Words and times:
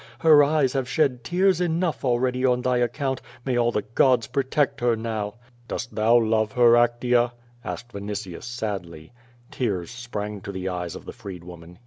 Her 0.17 0.43
eyes 0.43 0.73
have 0.73 0.87
slied 0.89 1.21
tears 1.23 1.61
enough 1.61 2.03
already 2.03 2.43
on 2.43 2.61
thy 2.63 2.77
account. 2.77 3.21
May 3.45 3.55
all 3.55 3.71
the 3.71 3.83
gods 3.83 4.25
protect 4.25 4.79
her 4.81 4.95
now." 4.95 5.35
"Dost 5.67 5.93
thou 5.93 6.17
love 6.17 6.53
her, 6.53 6.73
Actea?" 6.75 7.33
asked 7.63 7.91
Vinitius 7.93 8.45
sadly. 8.45 9.11
Tears 9.51 9.91
sprang 9.91 10.41
to 10.41 10.51
the 10.51 10.69
eyes 10.69 10.95
of 10.95 11.05
the 11.05 11.13
freed 11.13 11.43
woman. 11.43 11.77